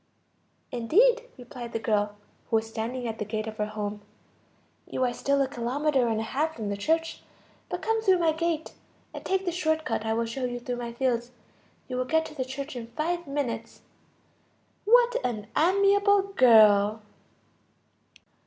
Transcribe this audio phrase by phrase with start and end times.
[0.71, 2.15] "Indeed," replied the girl,
[2.49, 4.01] who was standing at the gate of her home,
[4.87, 7.21] "you are still a kilometer and a half from the church.
[7.69, 8.73] But come through my gate,
[9.13, 11.29] and take the short cut I will show you through my fields.
[11.87, 13.81] You will get to the church in five minutes."
[14.85, 17.03] What an amiable girl!